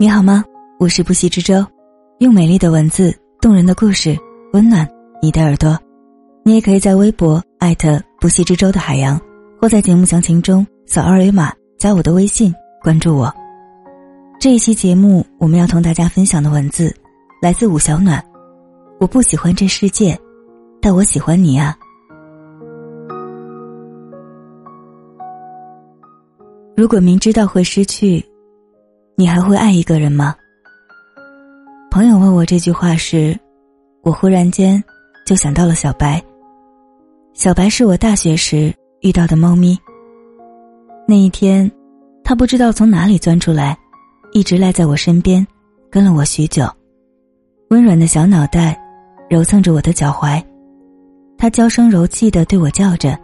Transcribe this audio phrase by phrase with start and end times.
[0.00, 0.44] 你好吗？
[0.78, 1.66] 我是不息之舟，
[2.18, 4.16] 用美丽的文字、动人的故事
[4.52, 4.88] 温暖
[5.20, 5.76] 你的耳朵。
[6.44, 9.20] 你也可以在微博艾特不息之舟的海洋，
[9.60, 13.32] 或在节目详情中扫二维码加我的微信关注我。
[14.40, 16.94] 这一期节目我们要同大家分享的文字
[17.42, 18.24] 来自武小暖。
[19.00, 20.18] 我不喜欢这世界，
[20.80, 21.77] 但我喜欢你啊！
[26.78, 28.24] 如果明知道会失去。
[29.16, 30.32] 你还会爱一个人吗？
[31.90, 33.36] 朋友问我这句话时，
[34.04, 34.80] 我忽然间
[35.26, 36.22] 就想到了小白。
[37.32, 39.76] 小白是我大学时遇到的猫咪。
[41.04, 41.68] 那一天，
[42.22, 43.76] 它不知道从哪里钻出来，
[44.30, 45.44] 一直赖在我身边，
[45.90, 46.64] 跟了我许久。
[47.70, 48.80] 温软的小脑袋
[49.28, 50.40] 揉蹭着我的脚踝，
[51.36, 53.18] 它娇声柔气的对我叫着，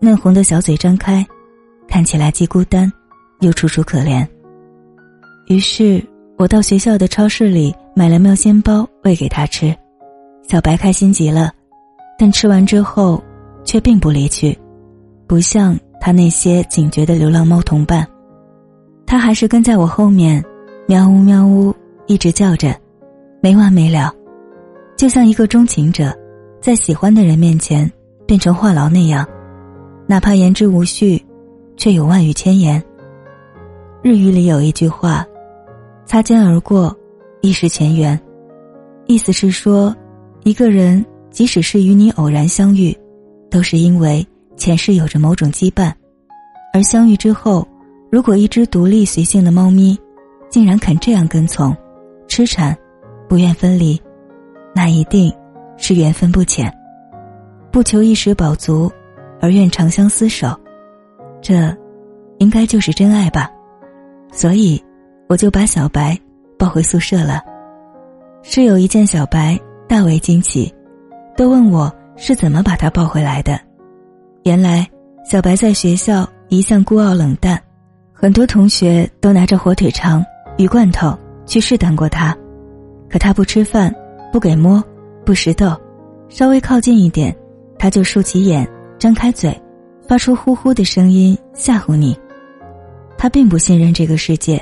[0.00, 1.24] 嫩红的小嘴张开，
[1.90, 2.90] 看起来既孤单
[3.40, 4.26] 又楚楚可怜。
[5.48, 6.02] 于是
[6.38, 9.76] 我到学校的超市里买了妙鲜包喂给他吃，
[10.48, 11.52] 小白开心极了，
[12.16, 13.22] 但吃完之后
[13.64, 14.56] 却并不离去，
[15.26, 18.06] 不像他那些警觉的流浪猫同伴，
[19.04, 20.42] 他还是跟在我后面，
[20.86, 21.74] 喵呜喵呜
[22.06, 22.74] 一直叫着，
[23.42, 24.14] 没完没了，
[24.96, 26.16] 就像一个钟情者，
[26.62, 27.90] 在喜欢的人面前
[28.26, 29.26] 变成话痨那样，
[30.06, 31.22] 哪怕言之无序，
[31.80, 32.82] 却有万语千言。
[34.02, 35.24] 日语里有一句话。
[36.04, 36.94] 擦肩而过，
[37.40, 38.20] 亦是前缘。
[39.06, 39.96] 意思是说，
[40.42, 42.94] 一个人即使是与你偶然相遇，
[43.48, 45.90] 都是因为前世有着某种羁绊。
[46.74, 47.66] 而相遇之后，
[48.10, 49.98] 如果一只独立随性的猫咪，
[50.50, 51.74] 竟然肯这样跟从、
[52.28, 52.76] 痴缠，
[53.26, 53.98] 不愿分离，
[54.74, 55.32] 那一定
[55.78, 56.70] 是缘分不浅。
[57.72, 58.92] 不求一时饱足，
[59.40, 60.59] 而愿长相厮守，
[61.40, 61.76] 这，
[62.38, 63.50] 应该就是真爱吧。
[64.32, 64.82] 所以。
[65.28, 66.18] 我就把小白
[66.58, 67.40] 抱回宿舍了，
[68.42, 69.56] 室友一见小白
[69.88, 70.74] 大为惊奇，
[71.36, 73.56] 都问我是怎么把他抱回来的。
[74.42, 74.84] 原来
[75.24, 77.56] 小白在学校一向孤傲冷淡，
[78.12, 80.20] 很多同学都拿着火腿肠、
[80.58, 81.16] 鱼罐头
[81.46, 82.36] 去试探过他，
[83.08, 83.94] 可他不吃饭，
[84.32, 84.82] 不给摸，
[85.24, 85.80] 不食豆，
[86.28, 87.32] 稍微靠近一点，
[87.78, 89.56] 他就竖起眼，张开嘴，
[90.10, 92.18] 发出呼呼的声音吓唬你。
[93.16, 94.60] 他并不信任这个世界。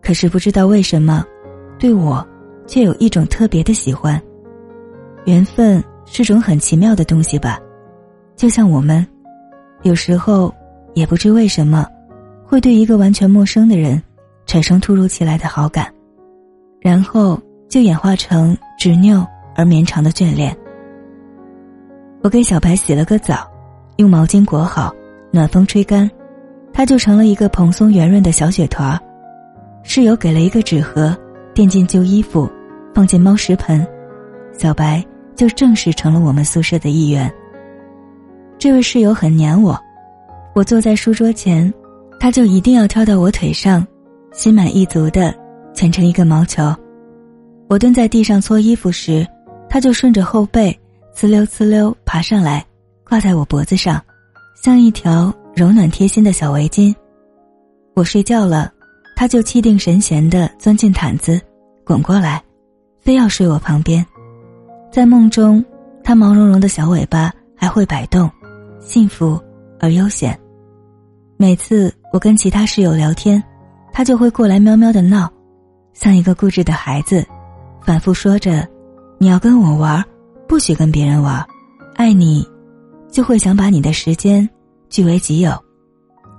[0.00, 1.24] 可是不知道为什么，
[1.76, 2.24] 对我，
[2.68, 4.22] 却有一种特别的喜欢。
[5.24, 7.58] 缘分是种很奇妙的东西吧，
[8.36, 9.04] 就像我们，
[9.82, 10.54] 有时候
[10.94, 11.84] 也不知为什么，
[12.46, 14.00] 会对一个完全陌生的人，
[14.46, 15.92] 产生突如其来的好感，
[16.80, 17.36] 然后
[17.68, 19.26] 就演化成执拗
[19.56, 20.56] 而绵长的眷恋。
[22.22, 23.50] 我给小白洗了个澡，
[24.00, 24.94] 用毛巾裹好，
[25.30, 26.10] 暖风吹干，
[26.72, 28.98] 它就成了一个蓬松圆润的小雪团。
[29.82, 31.14] 室友给了一个纸盒，
[31.54, 32.50] 垫进旧衣服，
[32.94, 33.86] 放进猫食盆，
[34.56, 35.04] 小白
[35.36, 37.30] 就正式成了我们宿舍的一员。
[38.58, 39.78] 这位室友很黏我，
[40.54, 41.70] 我坐在书桌前，
[42.18, 43.86] 他就一定要跳到我腿上，
[44.32, 45.34] 心满意足的
[45.74, 46.74] 蜷成一个毛球。
[47.68, 49.26] 我蹲在地上搓衣服时，
[49.68, 50.74] 他就顺着后背
[51.14, 52.64] 呲溜呲溜爬上来，
[53.10, 54.00] 挂在我脖子上，
[54.62, 56.94] 像一条柔软贴心的小围巾。
[57.94, 58.72] 我睡觉了。
[59.16, 61.38] 他就气定神闲地钻进毯子，
[61.84, 62.42] 滚过来，
[63.00, 64.06] 非要睡我旁边。
[64.90, 65.62] 在梦中，
[66.02, 68.30] 他毛茸茸的小尾巴还会摆动，
[68.78, 69.38] 幸福
[69.78, 70.38] 而悠闲。
[71.36, 73.42] 每次我跟其他室友聊天，
[73.92, 75.30] 他就会过来喵喵的闹，
[75.92, 77.22] 像一个固执的孩子，
[77.84, 78.66] 反复说着
[79.20, 80.02] ：“你要跟我玩，
[80.48, 81.46] 不许跟别人玩。
[81.94, 82.48] 爱你，
[83.10, 84.48] 就会想把你的时间
[84.88, 85.52] 据为己有，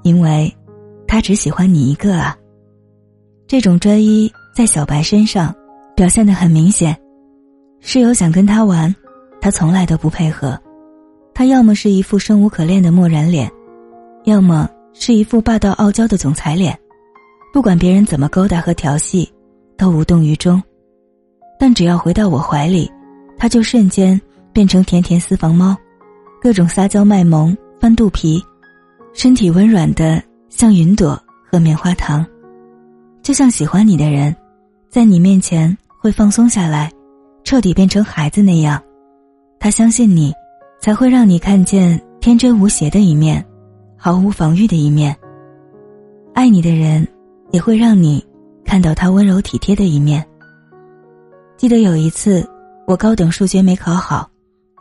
[0.04, 0.52] 因为，
[1.08, 2.38] 他只喜欢你一个啊。”
[3.48, 5.54] 这种专一在小白身上
[5.96, 6.98] 表现的很明显，
[7.82, 8.94] 室友想跟他玩，
[9.42, 10.58] 他从来都不配合，
[11.34, 13.52] 他要么是一副生无可恋的漠然脸，
[14.24, 16.78] 要么是一副霸道傲娇的总裁脸，
[17.52, 19.30] 不管别人怎么勾搭和调戏，
[19.76, 20.62] 都无动于衷。
[21.60, 22.90] 但只要回到我怀里，
[23.38, 24.20] 他就瞬间
[24.54, 25.76] 变成甜甜私房猫，
[26.42, 28.44] 各种撒娇卖萌、翻肚皮，
[29.14, 31.16] 身体温软的像云朵
[31.52, 32.26] 和棉花糖。
[33.22, 34.36] 就像喜欢你的人，
[34.90, 36.92] 在你面前会放松下来，
[37.44, 38.82] 彻底变成孩子那样。
[39.60, 40.34] 他相信你，
[40.82, 43.46] 才会让你看见天真无邪的一面，
[43.96, 45.16] 毫无防御的一面。
[46.34, 47.08] 爱你的人，
[47.52, 48.26] 也会让你
[48.66, 50.26] 看到他温柔体贴的一面。
[51.56, 52.44] 记得有一次，
[52.88, 54.28] 我高等数学没考好，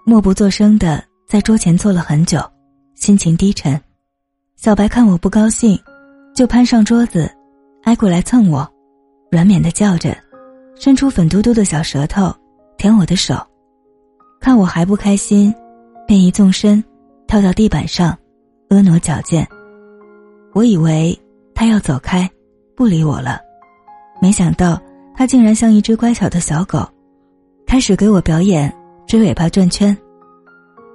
[0.06, 2.40] 默不作声的在桌前坐了很久，
[2.96, 3.80] 心情低沉。
[4.56, 5.78] 小白看我不高兴，
[6.34, 7.30] 就攀上桌子，
[7.84, 8.68] 挨过来蹭我，
[9.30, 10.12] 软绵的叫着，
[10.74, 12.34] 伸出粉嘟嘟的小舌头
[12.76, 13.36] 舔我的手。
[14.40, 15.54] 看我还不开心，
[16.04, 16.82] 便一纵身
[17.28, 18.18] 跳到地板上，
[18.68, 19.46] 婀娜矫健。
[20.52, 21.16] 我以为
[21.54, 22.28] 他要走开，
[22.74, 23.38] 不理我了，
[24.20, 24.82] 没想到
[25.14, 26.84] 他竟然像一只乖巧的小狗，
[27.68, 28.76] 开始给我表演
[29.06, 29.96] 追尾巴转圈。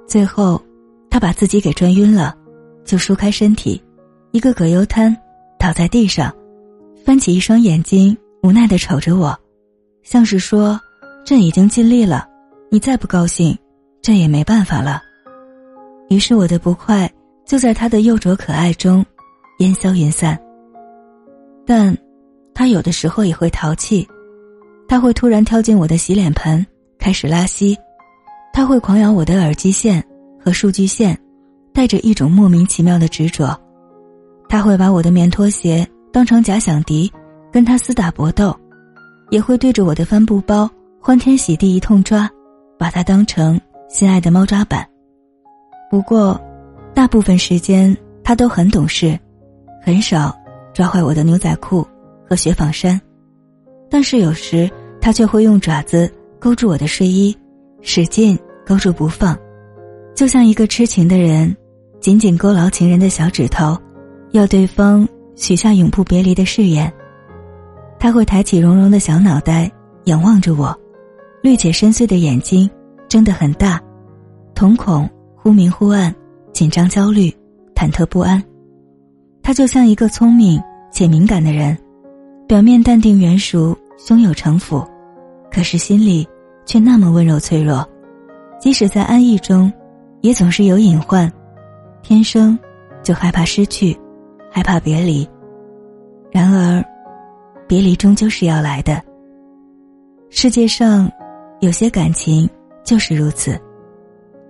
[0.08, 0.62] 最后，
[1.10, 2.36] 他把自己给转晕了，
[2.84, 3.82] 就舒开身体，
[4.32, 5.16] 一个葛优瘫
[5.58, 6.34] 倒在地上，
[7.04, 9.38] 翻起一双眼睛，无奈的瞅着我，
[10.04, 10.80] 像是说
[11.26, 12.28] ：“朕已经尽力了，
[12.70, 13.58] 你再不高兴，
[14.02, 15.02] 朕也没办法了。”
[16.10, 17.12] 于是我的不快
[17.46, 19.04] 就在他的幼拙可爱中
[19.58, 20.40] 烟消云散。
[21.66, 21.98] 但，
[22.54, 24.08] 他有的时候也会淘气，
[24.88, 26.64] 他会突然跳进我的洗脸盆，
[27.00, 27.76] 开始拉稀。
[28.56, 30.02] 他会狂咬我的耳机线
[30.40, 31.20] 和数据线，
[31.74, 33.54] 带着一种莫名其妙的执着。
[34.48, 37.12] 他会把我的棉拖鞋当成假想敌，
[37.52, 38.58] 跟他厮打搏斗，
[39.30, 40.72] 也会对着我的帆布包
[41.02, 42.30] 欢天喜地一通抓，
[42.80, 43.60] 把它当成
[43.90, 44.88] 心爱的猫抓板。
[45.92, 46.40] 不过，
[46.94, 49.20] 大部分时间他都很懂事，
[49.84, 50.34] 很少
[50.74, 51.86] 抓坏我的牛仔裤
[52.26, 53.00] 和雪纺衫，
[53.90, 54.72] 但是有时
[55.02, 56.10] 他却会用爪子
[56.40, 57.38] 勾住我的睡衣，
[57.82, 58.40] 使劲。
[58.66, 59.38] 勾住不放，
[60.16, 61.56] 就像一个痴情的人，
[62.00, 63.78] 紧紧勾牢情人的小指头，
[64.32, 66.92] 要对方许下永不别离的誓言。
[68.00, 69.72] 他会抬起绒绒的小脑袋，
[70.06, 70.76] 仰望着我，
[71.42, 72.70] 绿且深邃的眼睛
[73.08, 73.80] 睁得很大，
[74.54, 76.14] 瞳孔忽明忽暗，
[76.52, 77.32] 紧张焦虑，
[77.76, 78.44] 忐忑不安。
[79.44, 81.78] 他就像一个聪明且敏感的人，
[82.48, 84.84] 表面淡定圆熟，胸有城府，
[85.52, 86.28] 可是心里
[86.66, 87.88] 却那么温柔脆弱。
[88.66, 89.72] 即使在安逸中，
[90.22, 91.32] 也总是有隐患，
[92.02, 92.58] 天生
[93.04, 93.96] 就害怕失去，
[94.52, 95.30] 害怕别离。
[96.32, 96.84] 然而，
[97.68, 99.00] 别离终究是要来的。
[100.32, 101.08] 世界上
[101.60, 102.50] 有些感情
[102.84, 103.56] 就是如此，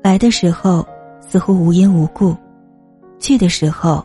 [0.02, 0.88] 来的时候
[1.20, 2.34] 似乎无因无故，
[3.20, 4.02] 去的时候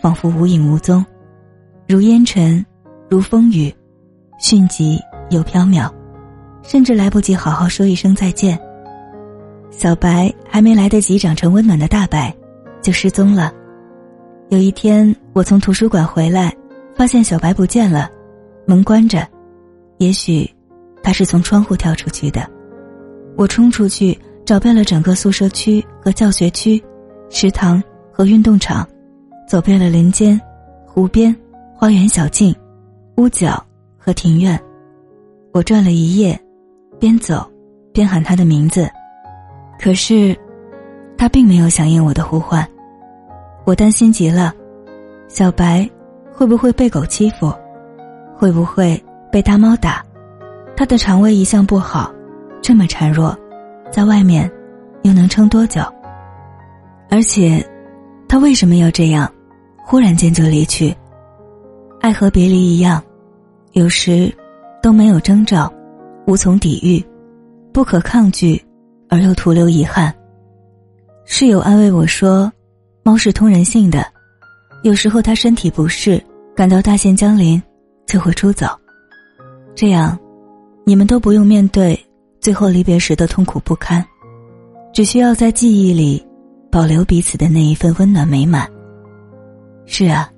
[0.00, 1.04] 仿佛无影无踪，
[1.88, 2.64] 如烟尘，
[3.10, 3.74] 如风雨，
[4.38, 5.00] 迅疾
[5.30, 5.90] 又飘渺，
[6.62, 8.56] 甚至来不及好好说一声再见。
[9.78, 12.34] 小白还没来得及长成温暖的大白，
[12.82, 13.54] 就失踪了。
[14.48, 16.52] 有一天，我从图书馆回来，
[16.96, 18.10] 发现小白不见了，
[18.66, 19.24] 门关着。
[19.98, 20.52] 也许，
[21.00, 22.44] 他是从窗户跳出去的。
[23.36, 26.82] 我冲出去，找遍了整个宿舍区和教学区、
[27.30, 28.84] 食堂和运动场，
[29.46, 30.40] 走遍了林间、
[30.88, 31.32] 湖边、
[31.72, 32.52] 花园小径、
[33.14, 33.64] 屋角
[33.96, 34.60] 和庭院。
[35.52, 36.36] 我转了一夜，
[36.98, 37.48] 边走
[37.92, 38.90] 边喊他的名字。
[39.80, 40.36] 可是，
[41.16, 42.66] 他并没有响应我的呼唤，
[43.64, 44.52] 我担心极了。
[45.28, 45.88] 小白
[46.32, 47.52] 会不会被狗欺负？
[48.36, 50.04] 会不会被大猫打？
[50.76, 52.12] 他的肠胃一向不好，
[52.62, 53.36] 这么孱弱，
[53.90, 54.50] 在外面
[55.02, 55.80] 又能撑多久？
[57.10, 57.64] 而且，
[58.28, 59.30] 他为什么要这样，
[59.84, 60.94] 忽然间就离去？
[62.00, 63.02] 爱和别离一样，
[63.72, 64.32] 有时
[64.82, 65.72] 都没有征兆，
[66.26, 67.04] 无从抵御，
[67.72, 68.60] 不可抗拒。
[69.08, 70.14] 而又徒留遗憾。
[71.24, 72.50] 室友安慰我说
[73.04, 74.06] ：“猫是通人性的，
[74.82, 76.22] 有时候它身体不适，
[76.56, 77.62] 感到大限将临，
[78.06, 78.66] 就会出走。
[79.74, 80.18] 这样，
[80.84, 81.98] 你们都不用面对
[82.40, 84.04] 最后离别时的痛苦不堪，
[84.92, 86.26] 只需要在记忆里
[86.70, 88.68] 保留彼此的那一份温暖美满。”
[89.84, 90.30] 是啊，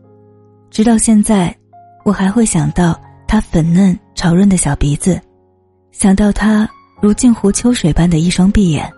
[0.71, 1.57] 直到现在，
[2.05, 5.21] 我还会想到它粉嫩潮润的小鼻子，
[5.93, 6.69] 想到它。
[7.01, 8.93] 如镜湖秋水般的一双碧眼，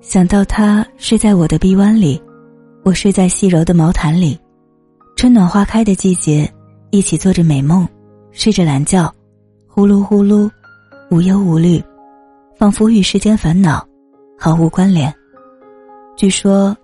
[0.00, 2.20] 想到他睡在我的臂弯里，
[2.82, 4.36] 我睡在细柔的毛毯里，
[5.14, 6.52] 春暖花开的季节，
[6.90, 7.86] 一起做着美梦，
[8.32, 9.14] 睡着懒觉，
[9.68, 10.50] 呼噜呼噜，
[11.12, 11.80] 无忧无虑，
[12.56, 13.86] 仿佛与世间烦恼
[14.36, 15.14] 毫无关联。
[16.16, 16.76] 据说，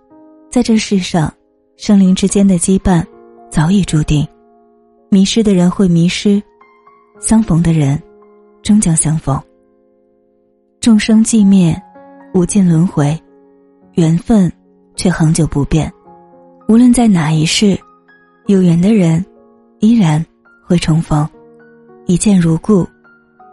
[0.53, 1.35] 在这世上，
[1.77, 3.05] 生灵之间的羁绊
[3.51, 4.25] 早已注定，
[5.11, 6.41] 迷失的人会迷失，
[7.19, 8.01] 相逢的人
[8.63, 9.37] 终将相逢。
[10.89, 11.79] 众生寂灭，
[12.33, 13.15] 无尽轮回，
[13.97, 14.51] 缘分
[14.97, 15.93] 却恒久不变。
[16.67, 17.79] 无论在哪一世，
[18.47, 19.23] 有缘的人
[19.81, 20.25] 依然
[20.67, 21.29] 会重逢，
[22.07, 22.87] 一见如故，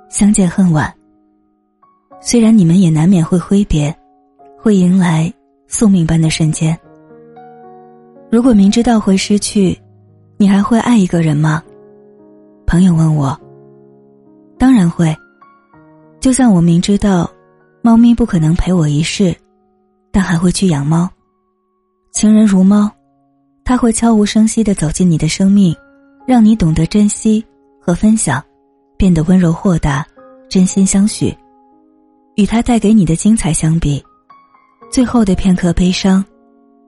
[0.08, 0.90] 相见恨晚。
[2.22, 3.94] 虽然你们也难免会挥别，
[4.58, 5.30] 会迎来
[5.68, 6.80] 宿命般的瞬间。
[8.32, 9.78] 如果明知道会失去，
[10.38, 11.62] 你还会爱一个人吗？
[12.66, 13.38] 朋友问我。
[14.58, 15.14] 当然会。
[16.26, 17.30] 就像我明知道，
[17.84, 19.36] 猫咪不可能陪我一世，
[20.12, 21.08] 但还会去养猫。
[22.12, 22.90] 情人如猫，
[23.64, 25.76] 他会悄无声息的走进你的生命，
[26.26, 27.46] 让你懂得珍惜
[27.80, 28.44] 和分享，
[28.98, 30.04] 变得温柔豁达，
[30.50, 31.32] 真心相许。
[32.38, 34.04] 与他带给你的精彩相比，
[34.92, 36.26] 最后的片刻悲伤，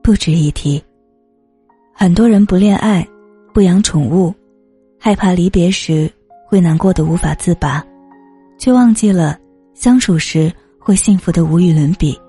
[0.01, 0.84] 不值一提。
[1.94, 3.08] 很多人不恋爱，
[3.53, 4.34] 不养宠物，
[5.00, 6.12] 害怕离别时
[6.48, 7.86] 会难过的无法自拔，
[8.58, 9.38] 却忘记了
[9.74, 12.20] 相处时会幸福的无与伦比。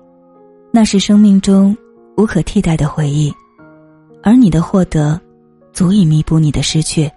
[0.71, 1.75] 那是生命中
[2.15, 3.33] 无可替代的回忆，
[4.21, 5.19] 而你的获得，
[5.73, 7.09] 足以弥补你的失去。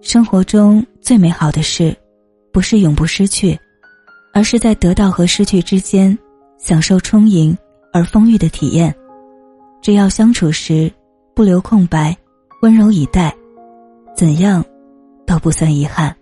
[0.00, 1.96] 生活中最美好的事，
[2.52, 3.58] 不是永不失去，
[4.32, 6.16] 而是在得到和失去之间，
[6.56, 7.56] 享受充盈
[7.92, 8.94] 而丰裕的体验。
[9.82, 10.90] 只要相处时
[11.34, 12.16] 不留空白，
[12.62, 13.34] 温柔以待，
[14.14, 14.64] 怎样
[15.26, 16.14] 都不算遗憾。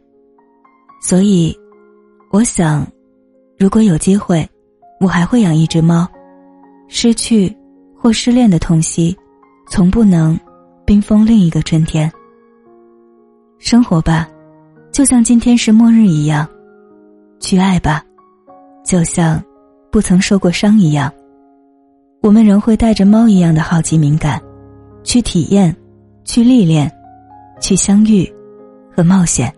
[1.03, 1.55] 所以，
[2.37, 2.87] 我想，
[3.59, 4.47] 如果有机会。
[5.01, 6.07] 我还会养一只猫，
[6.87, 7.55] 失去
[7.95, 9.17] 或失恋的痛惜，
[9.71, 10.39] 从不能
[10.87, 12.11] 冰封另一个春天。
[13.59, 14.29] 生活吧，
[14.93, 16.47] 就像今天是末日一样；
[17.41, 18.03] 去爱吧，
[18.85, 19.43] 就像
[19.91, 21.11] 不曾受过伤一样。
[22.21, 24.41] 我们仍会带着猫一样的好奇敏感，
[25.05, 25.75] 去体验，
[26.25, 26.91] 去历练，
[27.63, 28.31] 去相遇
[28.95, 29.51] 和冒险。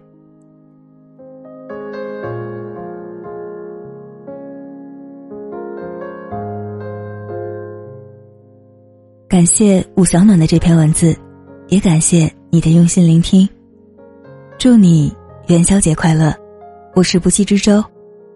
[9.38, 11.16] 感谢武小暖的这篇文字，
[11.68, 13.49] 也感谢你的用心聆听。
[14.59, 15.14] 祝你
[15.47, 16.35] 元宵节快乐！
[16.92, 17.80] 我是不息之舟，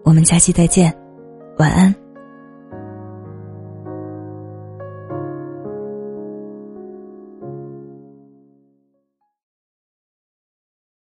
[0.05, 0.97] 我们下期再见，
[1.57, 1.93] 晚安。